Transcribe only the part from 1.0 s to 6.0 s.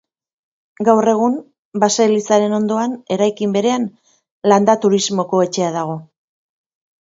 egun, baselizaren ondoan, eraikin berean, landa-turismoko etxea dago.